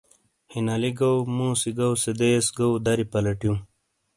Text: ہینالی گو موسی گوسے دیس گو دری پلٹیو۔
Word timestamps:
ہینالی 0.53 0.91
گو 0.97 1.11
موسی 1.35 1.71
گوسے 1.77 2.11
دیس 2.19 2.45
گو 2.57 2.67
دری 2.85 3.05
پلٹیو۔ 3.11 3.53